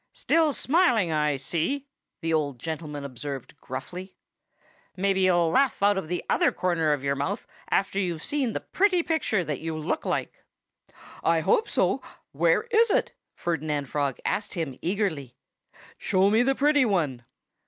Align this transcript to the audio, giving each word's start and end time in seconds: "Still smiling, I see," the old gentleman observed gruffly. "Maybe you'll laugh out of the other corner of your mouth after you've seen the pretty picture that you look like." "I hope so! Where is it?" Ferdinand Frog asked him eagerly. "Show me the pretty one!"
"Still 0.13 0.51
smiling, 0.51 1.11
I 1.11 1.37
see," 1.37 1.85
the 2.21 2.33
old 2.33 2.57
gentleman 2.57 3.03
observed 3.05 3.55
gruffly. 3.57 4.15
"Maybe 4.97 5.21
you'll 5.21 5.51
laugh 5.51 5.83
out 5.83 5.95
of 5.95 6.07
the 6.07 6.23
other 6.27 6.51
corner 6.51 6.91
of 6.91 7.03
your 7.03 7.15
mouth 7.15 7.45
after 7.69 7.99
you've 7.99 8.23
seen 8.23 8.53
the 8.53 8.61
pretty 8.61 9.03
picture 9.03 9.45
that 9.45 9.61
you 9.61 9.77
look 9.77 10.03
like." 10.03 10.43
"I 11.23 11.41
hope 11.41 11.69
so! 11.69 12.01
Where 12.31 12.63
is 12.71 12.89
it?" 12.89 13.11
Ferdinand 13.35 13.89
Frog 13.89 14.17
asked 14.25 14.55
him 14.55 14.75
eagerly. 14.81 15.35
"Show 15.99 16.31
me 16.31 16.41
the 16.41 16.55
pretty 16.55 16.83
one!" 16.83 17.23